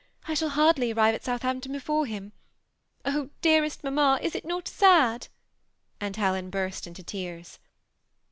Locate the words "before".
1.71-2.07